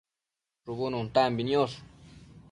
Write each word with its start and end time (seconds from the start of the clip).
shubu 0.61 0.85
nuntambi 0.89 1.41
niosh 1.47 1.77